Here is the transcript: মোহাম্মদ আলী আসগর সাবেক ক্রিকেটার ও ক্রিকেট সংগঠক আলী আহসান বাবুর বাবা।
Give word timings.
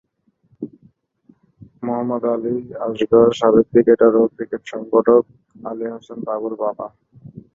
মোহাম্মদ 1.85 2.23
আলী 2.33 2.55
আসগর 2.85 3.27
সাবেক 3.39 3.65
ক্রিকেটার 3.71 4.13
ও 4.15 4.33
ক্রিকেট 4.35 4.61
সংগঠক 4.71 5.23
আলী 5.65 5.85
আহসান 5.89 6.19
বাবুর 6.27 6.53
বাবা। 6.61 6.87